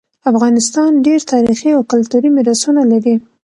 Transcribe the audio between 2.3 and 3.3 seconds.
میراثونه لري